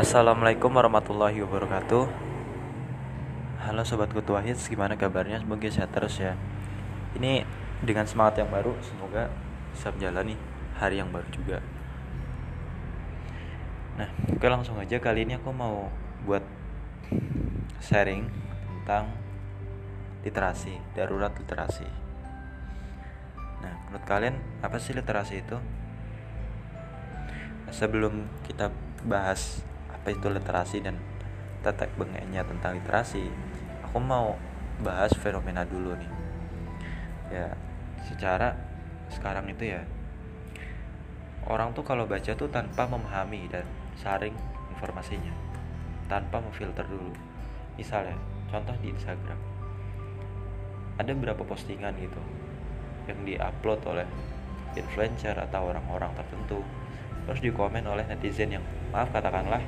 [0.00, 2.08] Assalamualaikum warahmatullahi wabarakatuh.
[3.60, 5.44] Halo Sobat Kutu Hits, gimana kabarnya?
[5.44, 6.32] Semoga sehat terus ya.
[7.20, 7.44] Ini
[7.84, 9.28] dengan semangat yang baru, semoga
[9.76, 10.40] bisa menjalani
[10.80, 11.60] hari yang baru juga.
[14.00, 14.96] Nah, oke langsung aja.
[14.96, 15.92] Kali ini aku mau
[16.24, 16.40] buat
[17.84, 18.24] sharing
[18.80, 19.12] tentang
[20.24, 21.84] literasi, darurat literasi.
[23.60, 25.60] Nah, menurut kalian apa sih literasi itu?
[27.72, 28.68] Sebelum kita
[29.08, 31.00] bahas apa itu literasi dan
[31.64, 33.30] tetek bengeknya tentang literasi
[33.86, 34.36] aku mau
[34.84, 36.12] bahas fenomena dulu nih.
[37.32, 37.48] Ya
[38.04, 38.54] secara
[39.08, 39.82] sekarang itu ya
[41.48, 43.64] orang tuh kalau baca tuh tanpa memahami dan
[43.96, 44.36] saring
[44.74, 45.32] informasinya
[46.12, 47.14] tanpa memfilter dulu.
[47.80, 48.20] Misalnya
[48.52, 49.38] contoh di Instagram.
[51.00, 52.20] Ada beberapa postingan gitu
[53.08, 54.06] yang diupload oleh
[54.76, 56.60] influencer atau orang-orang tertentu
[57.26, 59.62] terus dikomen oleh netizen yang maaf katakanlah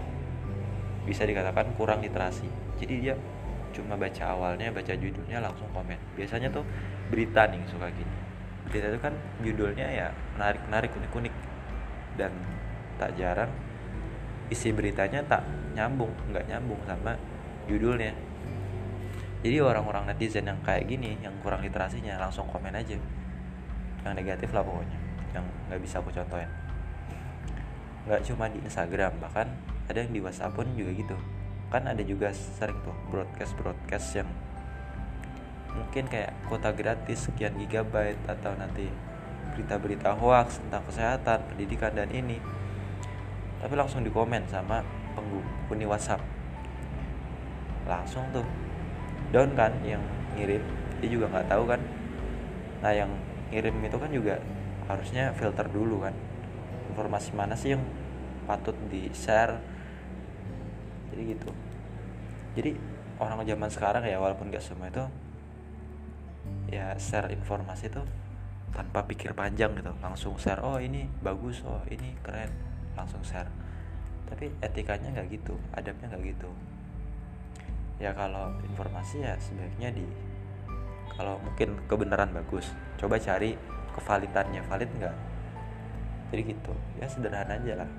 [1.04, 2.48] bisa dikatakan kurang literasi.
[2.80, 3.14] Jadi dia
[3.74, 5.98] cuma baca awalnya baca judulnya langsung komen.
[6.16, 6.64] Biasanya tuh
[7.12, 8.14] berita nih suka gini.
[8.66, 11.34] Berita itu kan judulnya ya menarik menarik unik unik
[12.16, 12.32] dan
[12.96, 13.50] tak jarang
[14.48, 15.42] isi beritanya tak
[15.76, 17.14] nyambung nggak nyambung sama
[17.68, 18.16] judulnya.
[19.44, 22.96] Jadi orang-orang netizen yang kayak gini yang kurang literasinya langsung komen aja.
[24.04, 24.98] Yang negatif lah pokoknya
[25.36, 26.63] yang nggak bisa aku contohin
[28.04, 29.48] nggak cuma di Instagram bahkan
[29.88, 31.16] ada yang di WhatsApp pun juga gitu.
[31.72, 34.28] Kan ada juga sering tuh broadcast broadcast yang
[35.74, 38.86] mungkin kayak kuota gratis sekian gigabyte atau nanti
[39.56, 42.38] berita-berita hoax tentang kesehatan pendidikan dan ini.
[43.64, 44.84] Tapi langsung dikomen sama
[45.16, 46.20] penghuni WhatsApp.
[47.88, 48.44] Langsung tuh
[49.32, 50.04] down kan yang
[50.36, 50.60] ngirim
[51.00, 51.80] dia juga nggak tahu kan.
[52.84, 53.10] Nah yang
[53.48, 54.36] ngirim itu kan juga
[54.84, 56.12] harusnya filter dulu kan
[56.94, 57.82] informasi mana sih yang
[58.46, 59.58] patut di share
[61.10, 61.50] jadi gitu.
[62.54, 62.70] Jadi
[63.18, 65.02] orang zaman sekarang ya walaupun gak semua itu
[66.70, 68.02] ya share informasi itu
[68.70, 69.90] tanpa pikir panjang gitu.
[69.98, 72.50] Langsung share oh ini bagus oh ini keren.
[72.94, 73.50] Langsung share.
[74.30, 76.50] Tapi etikanya nggak gitu adabnya nggak gitu.
[77.98, 80.06] Ya kalau informasi ya sebaiknya di
[81.14, 83.54] kalau mungkin kebenaran bagus coba cari
[83.94, 84.62] kevalidannya.
[84.66, 85.33] Valid nggak
[86.30, 86.72] jadi gitu.
[87.00, 87.90] Ya sederhana aja lah.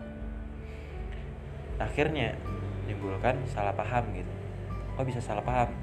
[1.82, 2.40] Akhirnya
[2.86, 4.34] menimbulkan salah paham gitu.
[4.96, 5.74] Oh bisa salah paham?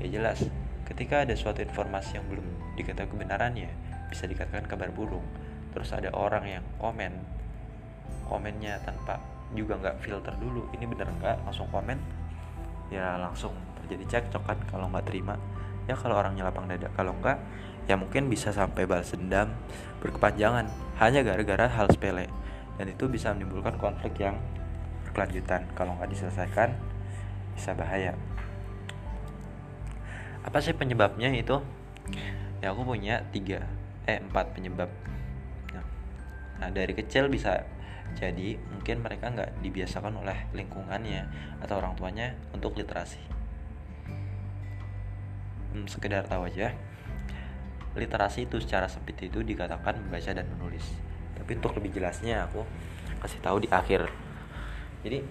[0.00, 0.46] Ya jelas.
[0.86, 2.46] Ketika ada suatu informasi yang belum
[2.78, 3.70] diketahui kebenarannya
[4.08, 5.24] bisa dikatakan kabar burung.
[5.74, 7.12] Terus ada orang yang komen
[8.26, 9.22] komennya tanpa
[9.54, 11.44] juga nggak filter dulu ini bener nggak?
[11.44, 11.98] Langsung komen
[12.86, 13.50] ya langsung
[13.82, 15.34] terjadi cekcok kan kalau nggak terima
[15.86, 17.38] ya kalau orangnya lapang dada kalau nggak
[17.86, 19.54] ya mungkin bisa sampai balas dendam
[20.02, 20.66] berkepanjangan
[20.98, 22.26] hanya gara-gara hal sepele.
[22.76, 24.36] Dan itu bisa menimbulkan konflik yang
[25.08, 25.64] berkelanjutan.
[25.72, 26.76] Kalau nggak diselesaikan
[27.56, 28.12] bisa bahaya.
[30.44, 31.56] Apa sih penyebabnya itu?
[32.60, 33.64] Ya aku punya tiga
[34.06, 34.90] eh empat penyebab.
[36.60, 37.64] Nah dari kecil bisa
[38.16, 41.26] jadi mungkin mereka nggak dibiasakan oleh lingkungannya
[41.60, 43.35] atau orang tuanya untuk literasi
[45.76, 46.72] hmm, sekedar tahu aja
[47.96, 50.84] literasi itu secara sempit itu dikatakan membaca dan menulis.
[51.32, 52.60] Tapi untuk lebih jelasnya aku
[53.24, 54.04] kasih tahu di akhir.
[55.00, 55.24] Jadi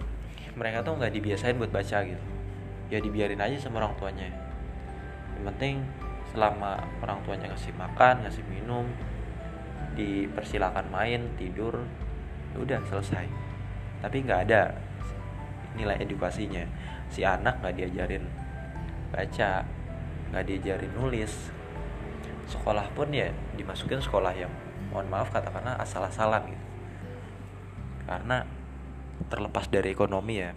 [0.58, 2.24] mereka tuh nggak dibiasain buat baca gitu.
[2.90, 4.26] Ya dibiarin aja sama orang tuanya.
[5.38, 5.74] Yang penting
[6.34, 8.84] selama orang tuanya ngasih makan ngasih minum
[9.94, 11.86] dipersilakan main tidur
[12.50, 13.30] ya udah selesai.
[14.02, 14.74] Tapi nggak ada
[15.78, 16.66] nilai edukasinya.
[17.14, 18.26] Si anak nggak diajarin
[19.14, 19.75] baca
[20.36, 21.48] nggak diajarin nulis
[22.44, 24.52] sekolah pun ya dimasukin sekolah yang
[24.92, 26.66] mohon maaf katakanlah asal-asalan gitu.
[28.04, 28.44] Karena
[29.32, 30.52] terlepas dari ekonomi ya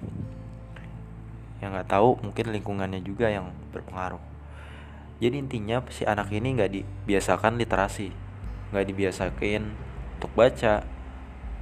[1.64, 4.20] yang nggak tahu mungkin lingkungannya juga yang berpengaruh.
[5.24, 8.12] Jadi intinya si anak ini nggak dibiasakan literasi
[8.76, 9.64] nggak dibiasakan
[10.20, 10.84] untuk baca.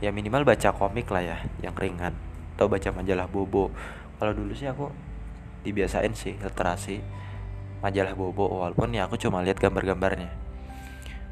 [0.02, 2.18] Ya minimal baca komik lah ya yang ringan
[2.58, 3.70] atau baca majalah bobo.
[4.18, 4.90] Kalau dulu sih aku
[5.62, 7.02] dibiasain sih literasi
[7.80, 10.34] majalah bobo walaupun ya aku cuma lihat gambar-gambarnya.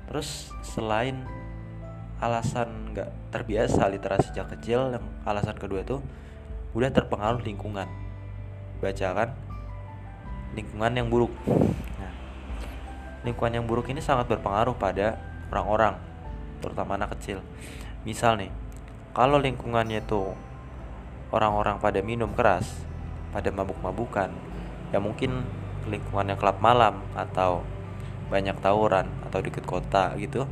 [0.09, 1.25] Terus selain
[2.21, 5.99] alasan nggak terbiasa literasi sejak kecil yang alasan kedua itu
[6.77, 7.89] udah terpengaruh lingkungan.
[8.79, 9.29] Baca kan
[10.55, 11.33] lingkungan yang buruk.
[11.99, 12.13] Nah,
[13.27, 15.19] lingkungan yang buruk ini sangat berpengaruh pada
[15.51, 15.97] orang-orang
[16.63, 17.41] terutama anak kecil.
[18.05, 18.51] Misal nih
[19.15, 20.31] kalau lingkungannya itu
[21.33, 22.85] orang-orang pada minum keras
[23.35, 24.31] pada mabuk-mabukan
[24.95, 25.43] ya mungkin
[25.85, 27.61] lingkungannya klub malam atau
[28.29, 30.49] banyak tawuran atau deket kota gitu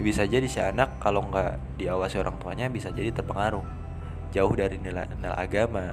[0.00, 3.62] bisa jadi si anak kalau nggak diawasi orang tuanya bisa jadi terpengaruh.
[4.32, 5.92] Jauh dari nilai-nilai agama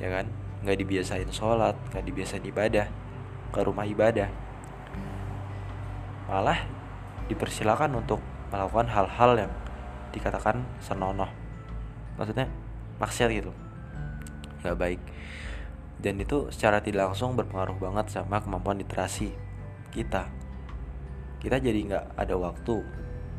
[0.00, 0.26] ya kan?
[0.64, 2.88] Nggak dibiasain sholat nggak dibiasain ibadah
[3.52, 4.32] ke rumah ibadah.
[6.32, 6.64] Malah
[7.28, 9.52] dipersilakan untuk melakukan hal-hal yang
[10.16, 11.28] dikatakan senonoh.
[12.16, 12.48] Maksudnya
[12.96, 13.52] maksiat gitu.
[14.64, 15.00] Nggak baik
[16.04, 19.32] dan itu secara tidak langsung berpengaruh banget sama kemampuan literasi
[19.88, 20.28] kita.
[21.40, 22.84] Kita jadi nggak ada waktu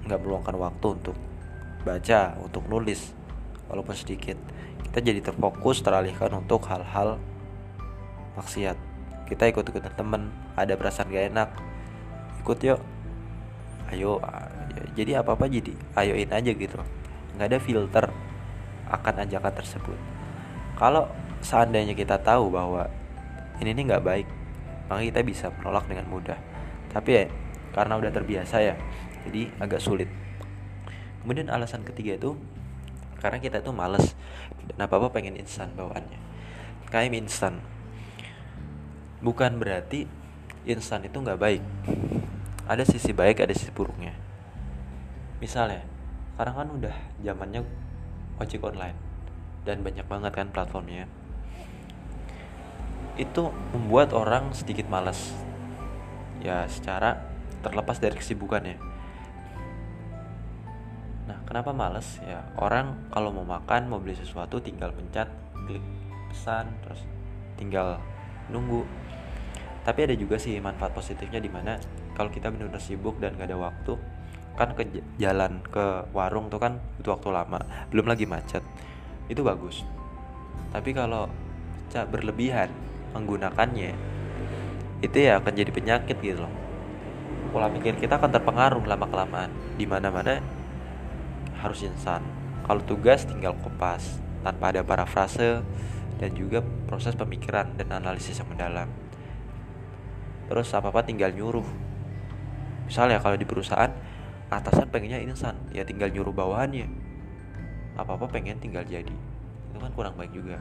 [0.09, 1.13] nggak meluangkan waktu untuk
[1.85, 3.13] baca untuk nulis
[3.69, 4.33] walaupun sedikit.
[4.81, 7.21] Kita jadi terfokus teralihkan untuk hal-hal
[8.33, 8.77] maksiat.
[9.29, 11.49] Kita ikut ikutan temen ada perasaan gak enak
[12.41, 12.81] ikut yuk.
[13.93, 14.17] Ayo
[14.97, 16.81] jadi apa apa jadi ayoin aja gitu.
[17.37, 18.05] Nggak ada filter
[18.89, 19.97] akan ajakan tersebut.
[20.77, 21.09] Kalau
[21.43, 22.87] seandainya kita tahu bahwa
[23.59, 24.27] ini ini nggak baik
[24.85, 26.37] maka kita bisa menolak dengan mudah.
[26.93, 27.25] Tapi ya
[27.73, 28.75] karena udah terbiasa ya
[29.27, 30.09] jadi agak sulit.
[31.25, 32.37] Kemudian alasan ketiga itu
[33.17, 34.13] karena kita tuh males
[34.69, 36.19] dan apa apa pengen instan bawaannya.
[36.93, 37.59] Kayak instan.
[39.25, 40.05] Bukan berarti
[40.69, 41.63] instan itu nggak baik.
[42.69, 44.13] Ada sisi baik ada sisi buruknya.
[45.41, 45.81] Misalnya
[46.37, 46.95] sekarang kan udah
[47.25, 47.61] zamannya
[48.37, 48.97] ojek online
[49.65, 51.09] dan banyak banget kan platformnya
[53.15, 55.31] itu membuat orang sedikit malas
[56.43, 57.17] ya secara
[57.63, 58.77] terlepas dari kesibukannya.
[61.25, 62.21] Nah kenapa males?
[62.21, 65.31] Ya orang kalau mau makan mau beli sesuatu tinggal pencet
[65.65, 65.81] klik
[66.29, 67.01] pesan terus
[67.57, 67.97] tinggal
[68.51, 68.85] nunggu.
[69.81, 71.79] Tapi ada juga sih manfaat positifnya di mana
[72.13, 73.97] kalau kita benar-benar sibuk dan gak ada waktu
[74.55, 74.87] kan ke
[75.19, 77.59] jalan ke warung tuh kan butuh waktu lama
[77.89, 78.61] belum lagi macet.
[79.31, 79.81] Itu bagus.
[80.69, 81.31] Tapi kalau
[82.11, 82.67] berlebihan
[83.15, 83.95] menggunakannya
[84.99, 86.53] itu ya akan jadi penyakit gitu loh.
[87.55, 90.43] Pola pikir kita akan terpengaruh lama kelamaan di mana mana
[91.59, 92.19] harus instan.
[92.67, 95.63] Kalau tugas tinggal kopas tanpa ada parafrase
[96.19, 98.89] dan juga proses pemikiran dan analisis yang mendalam.
[100.51, 101.65] Terus apa apa tinggal nyuruh.
[102.85, 103.89] Misalnya kalau di perusahaan
[104.51, 106.87] atasan pengennya instan ya tinggal nyuruh bawahannya.
[107.95, 109.15] Apa apa pengen tinggal jadi.
[109.71, 110.59] Itu kan kurang baik juga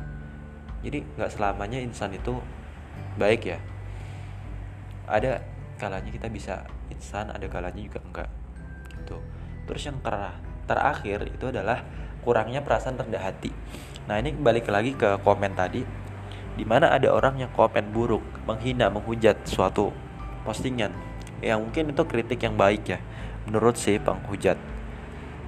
[0.85, 2.37] jadi nggak selamanya instan itu
[3.17, 3.59] baik ya
[5.09, 5.41] ada
[5.81, 8.31] kalanya kita bisa instan ada kalanya juga enggak
[9.01, 9.17] gitu
[9.65, 9.99] terus yang
[10.69, 11.81] terakhir itu adalah
[12.21, 13.51] kurangnya perasaan rendah hati
[14.05, 16.05] nah ini balik lagi ke komen tadi
[16.55, 19.91] di mana ada orang yang komen buruk, menghina, menghujat suatu
[20.47, 20.95] postingan
[21.43, 22.99] yang mungkin itu kritik yang baik ya
[23.45, 24.57] menurut si penghujat.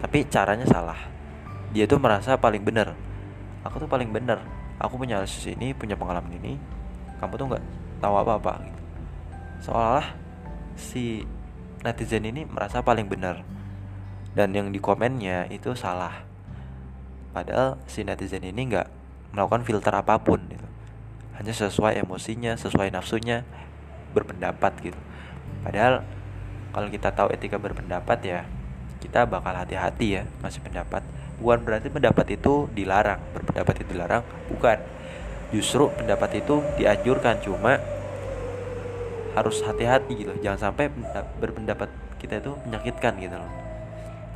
[0.02, 0.98] Tapi caranya salah.
[1.72, 2.92] Dia tuh merasa paling benar.
[3.64, 4.42] Aku tuh paling benar.
[4.76, 6.60] Aku punya analisis ini, punya pengalaman ini.
[7.20, 7.64] Kamu tuh nggak
[8.04, 8.82] tahu apa-apa gitu.
[9.68, 10.08] Seolah-olah
[10.76, 11.24] si
[11.80, 13.40] netizen ini merasa paling benar
[14.36, 16.24] dan yang di komennya itu salah.
[17.32, 18.88] Padahal si netizen ini nggak
[19.36, 20.66] melakukan filter apa pun gitu
[21.36, 23.44] hanya sesuai emosinya sesuai nafsunya
[24.16, 25.00] berpendapat gitu
[25.60, 26.00] padahal
[26.72, 28.40] kalau kita tahu etika berpendapat ya
[29.04, 31.04] kita bakal hati-hati ya masih pendapat
[31.40, 34.78] bukan berarti pendapat itu dilarang berpendapat itu dilarang bukan
[35.52, 37.78] justru pendapat itu dianjurkan cuma
[39.36, 40.88] harus hati-hati gitu jangan sampai
[41.38, 43.52] berpendapat kita itu menyakitkan gitu loh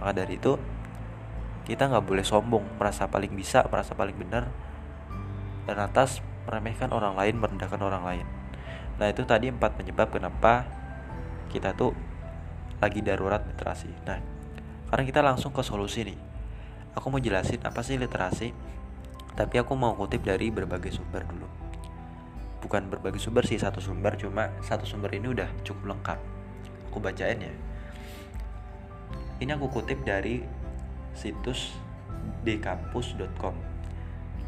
[0.00, 0.60] maka dari itu
[1.64, 4.48] kita nggak boleh sombong merasa paling bisa merasa paling benar
[5.68, 6.18] dan atas
[6.50, 8.26] meremehkan orang lain, merendahkan orang lain.
[8.98, 10.66] Nah, itu tadi empat penyebab kenapa
[11.52, 11.94] kita tuh
[12.82, 13.86] lagi darurat literasi.
[14.02, 14.18] Nah,
[14.88, 16.18] sekarang kita langsung ke solusi nih.
[16.98, 18.50] Aku mau jelasin apa sih literasi,
[19.38, 21.46] tapi aku mau kutip dari berbagai sumber dulu.
[22.60, 26.18] Bukan berbagai sumber sih, satu sumber cuma satu sumber ini udah cukup lengkap.
[26.90, 27.54] Aku bacain ya.
[29.40, 30.44] Ini aku kutip dari
[31.14, 31.72] situs
[32.44, 33.56] dekampus.com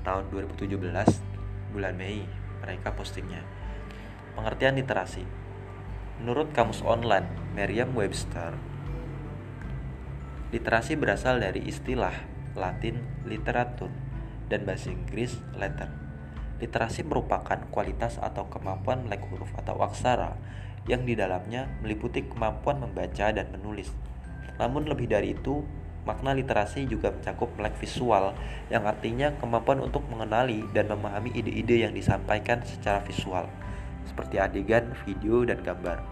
[0.02, 0.76] tahun 2017
[1.72, 2.26] bulan Mei
[2.60, 3.40] mereka postingnya.
[4.36, 5.24] Pengertian literasi.
[6.20, 8.54] Menurut kamus online Merriam-Webster,
[10.52, 13.88] literasi berasal dari istilah Latin literatur
[14.52, 15.88] dan bahasa Inggris letter.
[16.60, 20.36] Literasi merupakan kualitas atau kemampuan melek huruf atau aksara
[20.86, 23.90] yang di dalamnya meliputi kemampuan membaca dan menulis.
[24.60, 25.64] Namun lebih dari itu,
[26.02, 28.34] Makna literasi juga mencakup melek visual,
[28.74, 33.46] yang artinya kemampuan untuk mengenali dan memahami ide-ide yang disampaikan secara visual,
[34.02, 36.02] seperti adegan, video, dan gambar.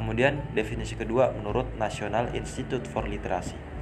[0.00, 3.73] Kemudian, definisi kedua menurut National Institute for Literacy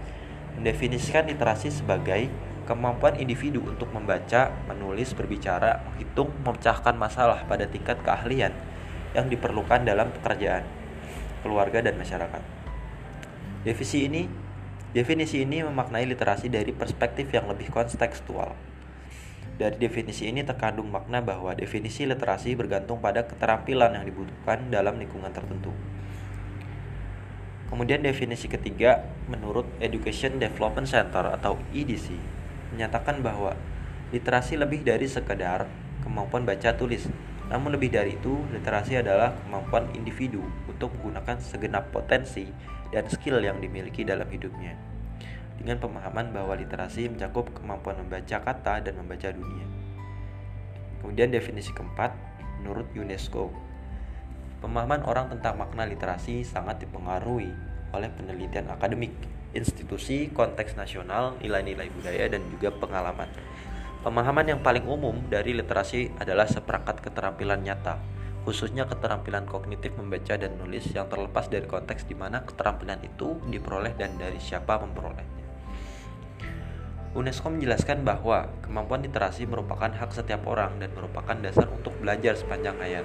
[0.59, 2.29] mendefinisikan literasi sebagai
[2.65, 8.55] kemampuan individu untuk membaca, menulis, berbicara, menghitung, memecahkan masalah pada tingkat keahlian
[9.13, 10.65] yang diperlukan dalam pekerjaan,
[11.43, 12.43] keluarga, dan masyarakat.
[13.63, 14.23] Definisi ini
[14.93, 18.53] definisi ini memaknai literasi dari perspektif yang lebih kontekstual.
[19.53, 25.31] Dari definisi ini terkandung makna bahwa definisi literasi bergantung pada keterampilan yang dibutuhkan dalam lingkungan
[25.31, 25.71] tertentu.
[27.73, 29.01] Kemudian definisi ketiga
[29.33, 32.13] menurut Education Development Center atau EDC
[32.77, 33.57] menyatakan bahwa
[34.13, 35.65] literasi lebih dari sekedar
[36.05, 37.09] kemampuan baca tulis.
[37.49, 42.45] Namun lebih dari itu, literasi adalah kemampuan individu untuk menggunakan segenap potensi
[42.93, 44.77] dan skill yang dimiliki dalam hidupnya.
[45.57, 49.65] Dengan pemahaman bahwa literasi mencakup kemampuan membaca kata dan membaca dunia.
[51.01, 52.13] Kemudian definisi keempat
[52.61, 53.72] menurut UNESCO
[54.63, 57.51] Pemahaman orang tentang makna literasi sangat dipengaruhi
[57.91, 59.11] oleh penelitian akademik,
[59.59, 63.27] institusi, konteks nasional, nilai-nilai budaya, dan juga pengalaman.
[64.07, 67.99] Pemahaman yang paling umum dari literasi adalah seperangkat keterampilan nyata,
[68.47, 73.99] khususnya keterampilan kognitif membaca dan menulis yang terlepas dari konteks di mana keterampilan itu diperoleh
[73.99, 75.43] dan dari siapa memperolehnya.
[77.13, 82.81] UNESCO menjelaskan bahwa kemampuan literasi merupakan hak setiap orang dan merupakan dasar untuk belajar sepanjang
[82.81, 83.05] hayat.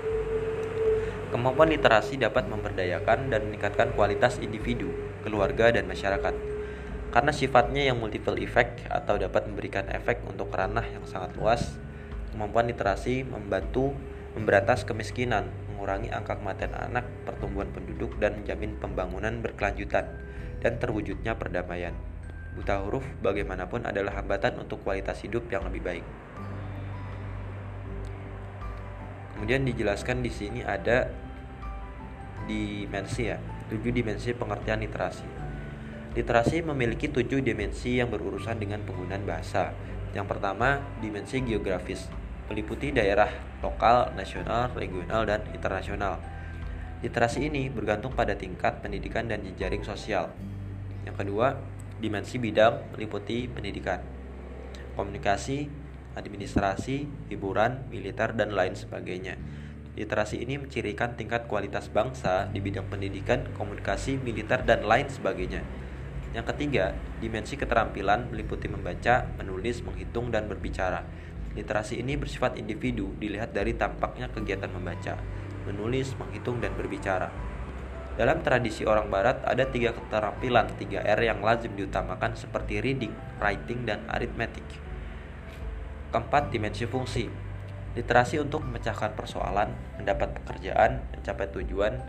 [1.27, 4.95] Kemampuan literasi dapat memberdayakan dan meningkatkan kualitas individu,
[5.27, 6.31] keluarga, dan masyarakat.
[7.11, 11.75] Karena sifatnya yang multiple effect atau dapat memberikan efek untuk ranah yang sangat luas,
[12.31, 13.91] kemampuan literasi membantu
[14.39, 20.07] memberantas kemiskinan, mengurangi angka kematian anak, pertumbuhan penduduk, dan menjamin pembangunan berkelanjutan
[20.63, 21.97] dan terwujudnya perdamaian.
[22.55, 26.05] Buta huruf bagaimanapun adalah hambatan untuk kualitas hidup yang lebih baik.
[29.37, 31.13] Kemudian dijelaskan di sini ada
[32.49, 33.37] dimensi ya,
[33.69, 35.29] tujuh dimensi pengertian literasi.
[36.17, 39.77] Literasi memiliki tujuh dimensi yang berurusan dengan penggunaan bahasa.
[40.17, 42.09] Yang pertama, dimensi geografis,
[42.49, 43.29] meliputi daerah
[43.61, 46.17] lokal, nasional, regional, dan internasional.
[47.05, 50.33] Literasi ini bergantung pada tingkat pendidikan dan jejaring sosial.
[51.05, 51.61] Yang kedua,
[52.01, 54.01] dimensi bidang meliputi pendidikan,
[54.97, 55.69] komunikasi,
[56.17, 59.37] administrasi, hiburan, militer, dan lain sebagainya.
[59.97, 65.61] Literasi ini mencirikan tingkat kualitas bangsa di bidang pendidikan, komunikasi, militer, dan lain sebagainya.
[66.37, 71.01] Yang ketiga, dimensi keterampilan meliputi membaca, menulis, menghitung, dan berbicara.
[71.57, 75.17] Literasi ini bersifat individu, dilihat dari tampaknya kegiatan membaca,
[75.65, 77.33] menulis, menghitung, dan berbicara.
[78.17, 84.05] Dalam tradisi orang barat, ada tiga keterampilan 3R yang lazim diutamakan seperti reading, writing, dan
[84.09, 84.86] arithmetic.
[86.07, 87.27] Keempat, dimensi fungsi.
[87.91, 91.99] Literasi untuk memecahkan persoalan, mendapat pekerjaan, mencapai tujuan,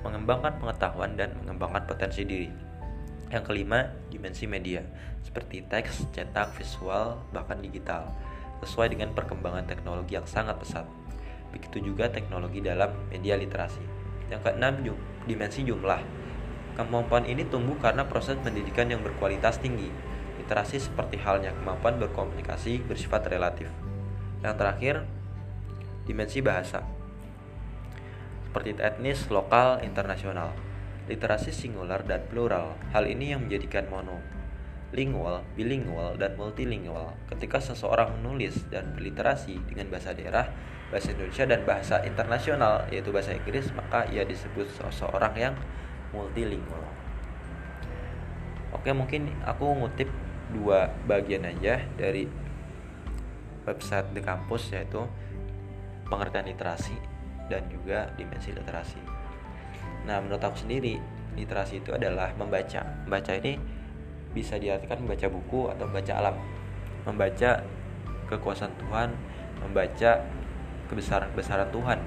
[0.00, 2.48] mengembangkan pengetahuan, dan mengembangkan potensi diri.
[3.28, 4.80] Yang kelima, dimensi media,
[5.20, 8.08] seperti teks, cetak, visual, bahkan digital,
[8.64, 10.88] sesuai dengan perkembangan teknologi yang sangat pesat.
[11.52, 13.84] Begitu juga teknologi dalam media literasi.
[14.32, 14.80] Yang keenam,
[15.28, 16.00] dimensi jumlah.
[16.72, 19.92] Kemampuan ini tumbuh karena proses pendidikan yang berkualitas tinggi,
[20.52, 23.72] Literasi seperti halnya kemampuan berkomunikasi bersifat relatif.
[24.44, 24.94] Yang terakhir,
[26.04, 26.84] dimensi bahasa.
[28.44, 30.52] Seperti etnis, lokal, internasional.
[31.08, 32.76] Literasi singular dan plural.
[32.92, 34.20] Hal ini yang menjadikan mono
[34.92, 37.16] lingual, bilingual, dan multilingual.
[37.32, 40.52] Ketika seseorang menulis dan berliterasi dengan bahasa daerah,
[40.92, 45.56] bahasa Indonesia, dan bahasa internasional, yaitu bahasa Inggris, maka ia disebut seseorang yang
[46.12, 46.84] multilingual.
[48.76, 50.12] Oke, mungkin aku ngutip
[50.52, 52.28] dua bagian aja dari
[53.64, 55.02] website The Campus yaitu
[56.06, 56.96] pengertian literasi
[57.48, 59.00] dan juga dimensi literasi.
[60.04, 60.98] Nah, menurut aku sendiri,
[61.38, 62.82] literasi itu adalah membaca.
[63.06, 63.56] Membaca ini
[64.32, 66.36] bisa diartikan membaca buku atau membaca alam.
[67.06, 67.50] Membaca
[68.30, 69.08] kekuasaan Tuhan,
[69.62, 70.10] membaca
[70.90, 71.98] kebesaran-kebesaran Tuhan.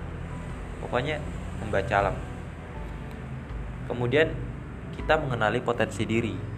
[0.84, 1.18] Pokoknya
[1.64, 2.16] membaca alam.
[3.86, 4.34] Kemudian
[4.98, 6.54] kita mengenali potensi diri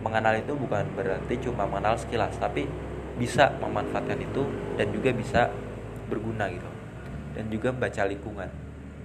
[0.00, 2.64] mengenal itu bukan berarti cuma mengenal sekilas tapi
[3.20, 4.48] bisa memanfaatkan itu
[4.80, 5.52] dan juga bisa
[6.08, 6.68] berguna gitu.
[7.36, 8.48] Dan juga baca lingkungan.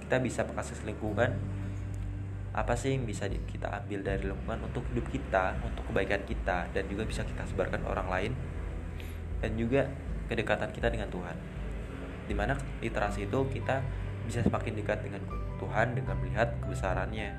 [0.00, 1.36] Kita bisa mengakses lingkungan.
[2.56, 6.88] Apa sih yang bisa kita ambil dari lingkungan untuk hidup kita untuk kebaikan kita dan
[6.88, 8.32] juga bisa kita sebarkan orang lain
[9.44, 9.84] dan juga
[10.32, 11.36] kedekatan kita dengan Tuhan.
[12.24, 13.84] Di mana literasi itu kita
[14.24, 15.20] bisa semakin dekat dengan
[15.60, 17.36] Tuhan dengan melihat kebesarannya.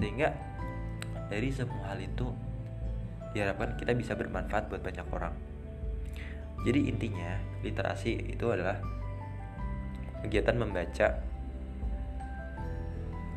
[0.00, 0.32] Sehingga
[1.28, 2.32] dari semua hal itu
[3.36, 5.34] diharapkan kita bisa bermanfaat buat banyak orang.
[6.64, 8.80] Jadi intinya literasi itu adalah
[10.24, 11.08] kegiatan membaca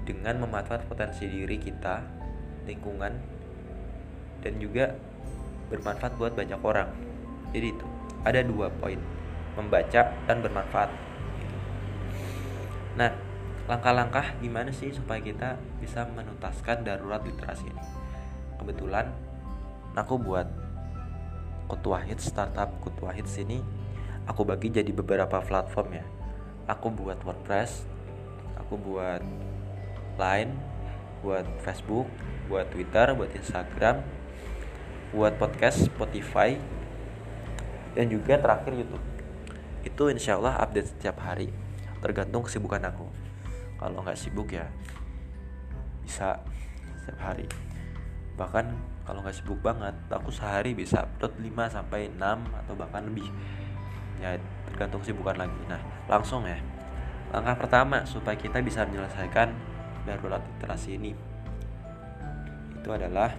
[0.01, 2.01] dengan memanfaat potensi diri kita
[2.65, 3.13] lingkungan
[4.41, 4.97] dan juga
[5.69, 6.89] bermanfaat buat banyak orang.
[7.53, 7.85] Jadi itu
[8.25, 8.97] ada dua poin
[9.53, 10.89] membaca dan bermanfaat.
[12.97, 13.30] Nah
[13.71, 17.83] langkah-langkah gimana sih supaya kita bisa menuntaskan darurat literasi ini?
[18.59, 19.07] Kebetulan
[19.95, 20.43] aku buat
[21.71, 23.63] ketua hits startup ketua hits ini
[24.27, 26.05] aku bagi jadi beberapa platform ya.
[26.67, 27.87] Aku buat WordPress
[28.59, 29.23] aku buat
[30.19, 30.51] Line
[31.23, 32.11] buat Facebook
[32.51, 34.03] buat Twitter buat Instagram
[35.15, 36.59] buat podcast Spotify
[37.95, 39.05] dan juga terakhir YouTube.
[39.87, 41.55] Itu insya Allah update setiap hari
[42.03, 43.20] tergantung kesibukan aku
[43.81, 44.69] kalau nggak sibuk ya
[46.05, 46.37] bisa
[47.01, 47.49] setiap hari.
[48.37, 48.65] Bahkan
[49.09, 52.21] kalau nggak sibuk banget aku sehari bisa upload 5 sampai 6
[52.61, 53.25] atau bahkan lebih.
[54.21, 54.37] Ya
[54.69, 55.57] tergantung kesibukan lagi.
[55.65, 56.61] Nah langsung ya.
[57.33, 59.49] Langkah pertama supaya kita bisa menyelesaikan
[60.05, 61.17] darurat literasi ini
[62.77, 63.33] itu adalah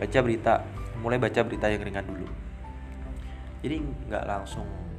[0.00, 0.64] baca berita.
[1.04, 2.28] Mulai baca berita yang ringan dulu.
[3.60, 3.76] Jadi
[4.08, 4.91] nggak langsung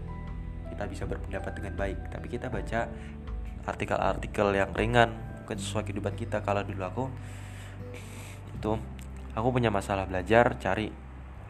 [0.74, 2.10] kita bisa berpendapat dengan baik.
[2.10, 2.90] Tapi kita baca
[3.64, 5.14] artikel-artikel yang ringan
[5.46, 6.42] mungkin sesuai kehidupan kita.
[6.42, 7.06] Kalau dulu aku
[8.58, 8.72] itu
[9.38, 10.90] aku punya masalah belajar cari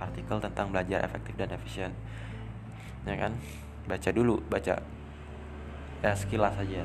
[0.04, 1.92] artikel tentang belajar efektif dan efisien.
[3.08, 3.40] Ya kan?
[3.88, 4.84] Baca dulu baca
[6.04, 6.84] ya sekilas saja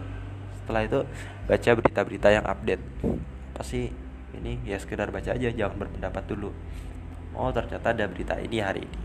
[0.63, 1.01] setelah itu
[1.51, 2.85] baca berita-berita yang update.
[3.57, 3.91] Pasti
[4.37, 4.63] ini?
[4.63, 6.55] Ya sekedar baca aja jangan berpendapat dulu.
[7.35, 9.01] Oh ternyata ada berita ini hari ini.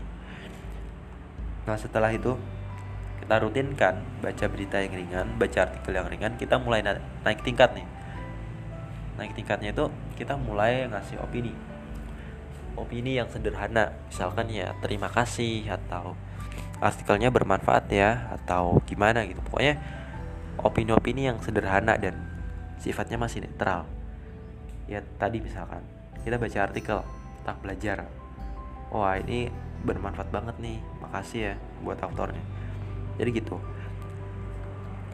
[1.64, 2.36] Nah setelah itu
[3.24, 7.72] kita rutinkan baca berita yang ringan baca artikel yang ringan kita mulai na naik tingkat
[7.72, 7.88] nih.
[9.16, 9.88] Naik tingkatnya itu
[10.20, 11.56] kita mulai ngasih opini.
[12.76, 16.12] Opini yang sederhana misalkan ya terima kasih atau
[16.84, 19.40] artikelnya bermanfaat ya atau gimana gitu.
[19.40, 19.80] Pokoknya
[20.60, 22.20] opini-opini yang sederhana dan
[22.76, 23.88] sifatnya masih netral.
[24.84, 25.80] Ya tadi misalkan
[26.28, 27.00] kita baca artikel
[27.40, 28.04] tentang belajar.
[28.92, 29.48] Wah ini
[29.80, 32.63] bermanfaat banget nih makasih ya buat autornya
[33.18, 33.56] jadi gitu.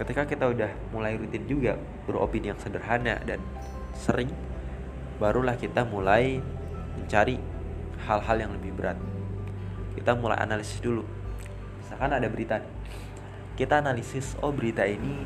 [0.00, 1.76] Ketika kita udah mulai rutin juga
[2.08, 3.36] beropini yang sederhana dan
[3.92, 4.32] sering
[5.20, 6.40] barulah kita mulai
[6.96, 7.36] mencari
[8.08, 8.96] hal-hal yang lebih berat.
[9.92, 11.04] Kita mulai analisis dulu.
[11.84, 12.64] Misalkan ada berita
[13.60, 15.20] kita analisis oh berita ini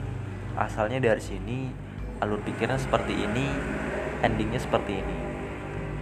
[0.59, 1.71] asalnya dari sini
[2.19, 3.47] alur pikirnya seperti ini
[4.27, 5.19] endingnya seperti ini.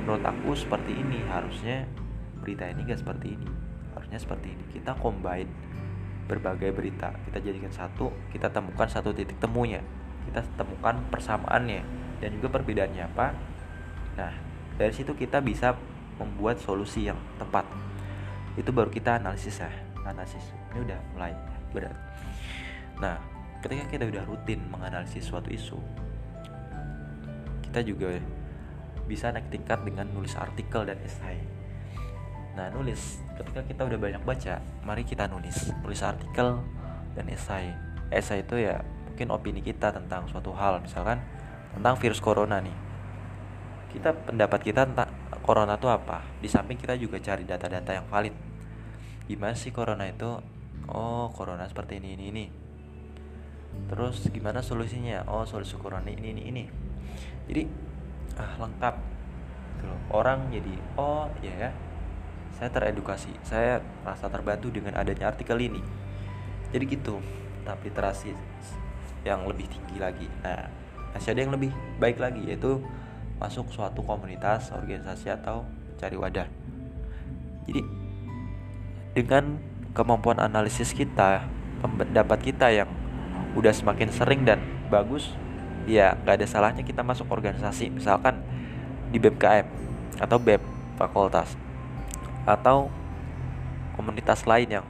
[0.02, 1.84] Menurut aku seperti ini harusnya
[2.40, 3.48] berita ini gak seperti ini
[3.92, 4.64] harusnya seperti ini.
[4.72, 5.50] Kita combine
[6.26, 7.14] berbagai berita.
[7.28, 9.82] Kita jadikan satu kita temukan satu titik temunya.
[10.28, 11.82] Kita temukan persamaannya
[12.22, 13.26] dan juga perbedaannya apa.
[14.18, 14.32] Nah
[14.78, 15.74] dari situ kita bisa
[16.18, 17.66] membuat solusi yang tepat.
[18.54, 19.70] Itu baru kita analisis ya.
[20.06, 20.42] Analisis.
[20.72, 21.32] Ini udah mulai
[21.74, 21.96] berat.
[23.00, 23.16] Nah
[23.62, 25.78] ketika kita udah rutin menganalisis suatu isu
[27.72, 28.20] kita juga
[29.08, 31.40] bisa naik tingkat dengan nulis artikel dan esai
[32.52, 33.20] Nah nulis.
[33.32, 35.72] Ketika kita udah banyak baca Mari kita nulis.
[35.80, 36.60] Nulis artikel
[37.16, 37.72] dan esai.
[38.12, 40.80] Esai itu ya mungkin opini kita tentang suatu hal.
[40.84, 41.20] Misalkan
[41.72, 42.76] tentang virus corona nih.
[43.92, 45.08] Kita pendapat kita tentang
[45.44, 46.24] corona itu apa?
[46.40, 48.32] Di samping kita juga cari data-data yang valid.
[49.28, 50.40] Gimana sih corona itu?
[50.88, 52.44] Oh corona seperti ini ini ini.
[53.88, 55.24] Terus gimana solusinya?
[55.28, 56.64] Oh solusi corona ini ini ini.
[57.48, 57.62] Jadi
[58.36, 58.94] ah lengkap.
[59.80, 61.70] Gitu Orang jadi oh ya ya
[62.62, 65.82] saya teredukasi saya merasa terbantu dengan adanya artikel ini.
[66.70, 67.18] Jadi gitu
[67.66, 68.30] tahap literasi
[69.26, 70.30] yang lebih tinggi lagi.
[70.46, 70.70] Nah
[71.10, 72.78] masih ada yang lebih baik lagi yaitu
[73.42, 75.66] masuk suatu komunitas organisasi atau
[75.98, 76.46] cari wadah.
[77.66, 77.82] Jadi
[79.18, 79.58] dengan
[79.90, 81.42] kemampuan analisis kita
[81.82, 82.86] pendapat kita yang
[83.58, 85.34] udah semakin sering dan bagus
[85.90, 88.38] ya nggak ada salahnya kita masuk organisasi misalkan
[89.10, 89.66] di BMKM
[90.22, 90.62] atau BEM
[90.94, 91.58] fakultas
[92.42, 92.90] atau
[93.94, 94.86] komunitas lain yang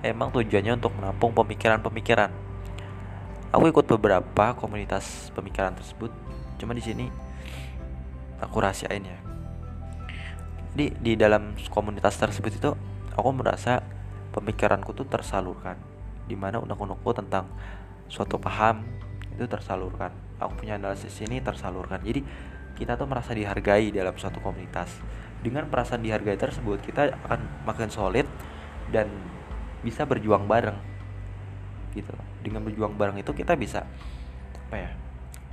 [0.00, 2.30] emang tujuannya untuk menampung pemikiran-pemikiran.
[3.52, 6.12] Aku ikut beberapa komunitas pemikiran tersebut,
[6.60, 7.06] cuma di sini
[8.42, 9.18] aku rahasiain ya.
[10.76, 12.70] Jadi di dalam komunitas tersebut itu
[13.16, 13.80] aku merasa
[14.36, 15.80] pemikiranku tuh tersalurkan,
[16.28, 17.48] di mana unek-unekku tentang
[18.12, 18.84] suatu paham
[19.32, 20.12] itu tersalurkan.
[20.36, 22.04] Aku punya analisis ini tersalurkan.
[22.04, 22.20] Jadi
[22.76, 24.92] kita tuh merasa dihargai dalam suatu komunitas
[25.46, 28.26] dengan perasaan dihargai tersebut kita akan makin solid
[28.90, 29.06] dan
[29.86, 30.74] bisa berjuang bareng.
[31.94, 32.10] Gitu.
[32.42, 33.86] Dengan berjuang bareng itu kita bisa
[34.66, 34.90] apa ya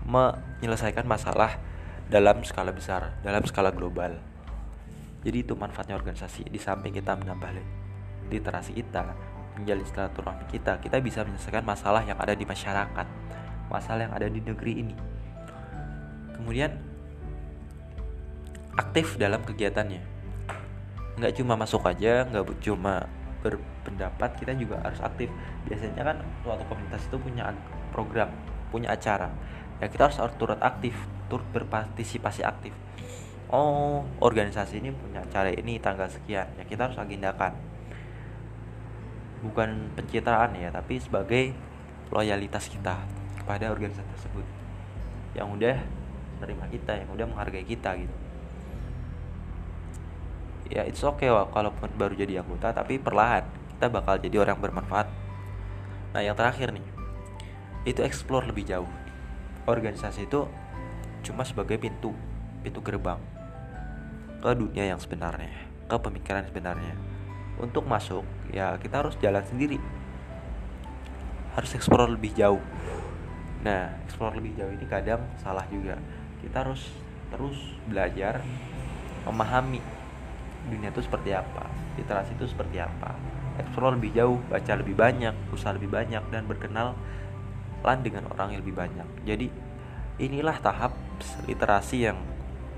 [0.10, 1.62] menyelesaikan masalah
[2.10, 4.18] dalam skala besar dalam skala global.
[5.22, 6.50] Jadi itu manfaatnya organisasi.
[6.50, 7.54] Di samping kita menambah
[8.34, 9.14] literasi kita
[9.54, 13.06] menjalin silaturahmi kita kita bisa menyelesaikan masalah yang ada di masyarakat
[13.70, 14.96] masalah yang ada di negeri ini.
[16.34, 16.93] Kemudian
[18.74, 20.02] aktif dalam kegiatannya.
[21.22, 23.06] Nggak cuma masuk aja nggak cuma
[23.46, 25.30] berpendapat kita juga harus aktif.
[25.70, 27.54] Biasanya kan suatu komunitas itu punya
[27.94, 28.34] program
[28.74, 29.30] punya acara.
[29.78, 30.98] Ya kita harus turut aktif
[31.30, 32.74] turut berpartisipasi aktif.
[33.54, 36.50] Oh organisasi ini punya acara ini tanggal sekian.
[36.58, 37.54] Ya kita harus agendakan.
[39.46, 41.54] Bukan pencitraan ya tapi sebagai
[42.10, 42.98] loyalitas kita
[43.38, 44.46] kepada organisasi tersebut.
[45.38, 45.78] Yang udah
[46.42, 48.33] menerima kita yang udah menghargai kita gitu
[50.74, 53.46] ya it's okay wah kalaupun baru jadi anggota tapi perlahan
[53.78, 55.06] kita bakal jadi orang bermanfaat.
[56.18, 56.86] Nah yang terakhir nih
[57.86, 58.90] itu explore lebih jauh.
[59.70, 60.50] Organisasi itu
[61.22, 62.12] cuma sebagai pintu
[62.66, 63.22] pintu gerbang
[64.42, 65.54] ke dunia yang sebenarnya
[65.86, 66.98] ke pemikiran sebenarnya.
[67.62, 69.78] Untuk masuk ya kita harus jalan sendiri.
[71.54, 72.64] Harus explore lebih jauh.
[73.62, 76.02] Nah explore lebih jauh ini kadang salah juga.
[76.42, 76.90] Kita harus
[77.30, 78.42] terus belajar
[79.28, 79.93] memahami
[80.68, 81.68] dunia itu seperti apa?
[82.00, 83.16] Literasi itu seperti apa?
[83.60, 86.98] Explore lebih jauh baca lebih banyak usaha lebih banyak dan berkenal
[87.84, 89.08] lan dengan orang yang lebih banyak.
[89.28, 89.48] Jadi
[90.24, 90.96] inilah tahap
[91.46, 92.18] literasi yang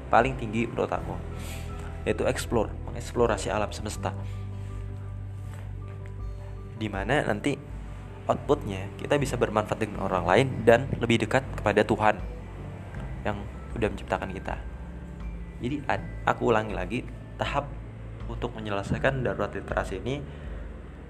[0.10, 1.16] paling tinggi menurut aku
[2.06, 4.14] yaitu explore mengeksplorasi alam semesta.
[6.78, 7.58] Di mana nanti
[8.30, 12.16] outputnya kita bisa bermanfaat dengan orang lain dan lebih dekat kepada Tuhan
[13.26, 13.42] yang
[13.74, 14.56] sudah menciptakan kita.
[15.66, 15.82] Jadi
[16.30, 17.00] aku ulangi lagi
[17.38, 17.70] tahap
[18.26, 20.20] untuk menyelesaikan darurat literasi ini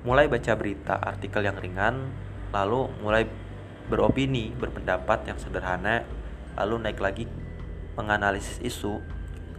[0.06, 2.12] mulai baca berita artikel yang ringan
[2.54, 3.26] lalu mulai
[3.86, 6.06] beropini, berpendapat yang sederhana,
[6.58, 7.26] lalu naik lagi
[7.94, 9.02] menganalisis isu,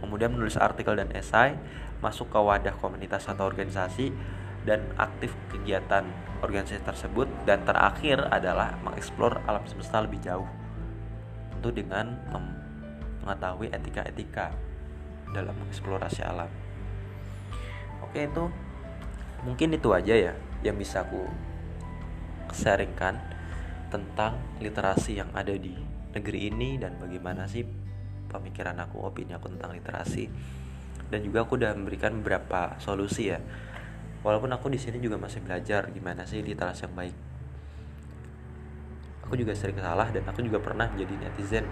[0.03, 1.55] kemudian menulis artikel dan esai,
[2.03, 4.11] masuk ke wadah komunitas atau organisasi,
[4.67, 6.03] dan aktif kegiatan
[6.43, 10.47] organisasi tersebut, dan terakhir adalah mengeksplor alam semesta lebih jauh.
[11.55, 12.19] Tentu dengan
[13.23, 14.66] mengetahui etika-etika
[15.31, 16.49] dalam mengeksplorasi alam.
[18.03, 18.47] Oke itu
[19.43, 20.33] mungkin itu aja ya
[20.65, 21.27] yang bisa aku
[22.51, 23.19] sharingkan
[23.87, 25.75] tentang literasi yang ada di
[26.15, 27.63] negeri ini dan bagaimana sih
[28.27, 30.27] pemikiran aku, opini aku tentang literasi.
[31.07, 33.39] Dan juga aku udah memberikan beberapa solusi ya.
[34.27, 37.15] Walaupun aku di sini juga masih belajar gimana sih literasi yang baik.
[39.23, 41.63] Aku juga sering salah dan aku juga pernah menjadi netizen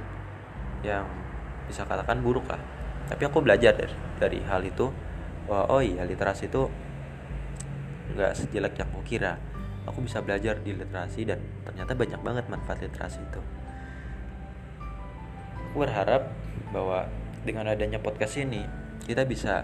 [0.84, 1.04] yang
[1.68, 2.60] bisa katakan buruk lah.
[3.06, 4.90] Tapi aku belajar dari, dari hal itu.
[5.46, 6.66] Bahwa oh iya literasi itu
[8.18, 9.38] nggak sejelek yang aku kira.
[9.86, 13.42] Aku bisa belajar di literasi dan ternyata banyak banget manfaat literasi itu.
[15.70, 16.34] Aku berharap
[16.74, 17.06] bahwa
[17.46, 18.66] dengan adanya podcast ini
[19.06, 19.62] kita bisa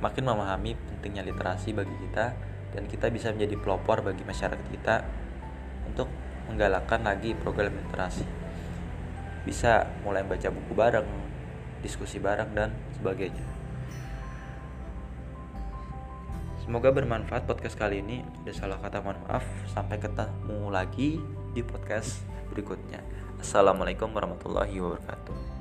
[0.00, 2.32] makin memahami pentingnya literasi bagi kita
[2.72, 5.04] dan kita bisa menjadi pelopor bagi masyarakat kita
[5.84, 6.08] untuk
[6.48, 8.24] menggalakkan lagi program literasi.
[9.44, 11.29] Bisa mulai baca buku bareng
[11.80, 13.60] diskusi bareng dan sebagainya
[16.70, 18.22] Semoga bermanfaat podcast kali ini.
[18.46, 19.42] Ada salah kata mohon maaf.
[19.74, 21.18] Sampai ketemu lagi
[21.50, 22.22] di podcast
[22.54, 23.02] berikutnya.
[23.42, 25.59] Assalamualaikum warahmatullahi wabarakatuh.